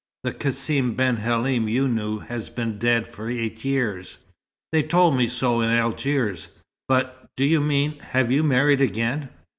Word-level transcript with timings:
The 0.23 0.33
Cassim 0.33 0.95
ben 0.95 1.17
Halim 1.17 1.67
you 1.67 1.87
knew, 1.87 2.17
has 2.21 2.49
been 2.49 2.79
dead 2.79 3.05
for 3.07 3.29
eight 3.29 3.63
years." 3.63 4.17
"They 4.71 4.81
told 4.81 5.15
me 5.15 5.27
so 5.27 5.61
in 5.61 5.69
Algiers. 5.69 6.47
But 6.87 7.29
do 7.37 7.45
you 7.45 7.61
mean 7.61 7.99
have 7.99 8.31
you 8.31 8.41
married 8.41 8.81
again?" 8.81 9.29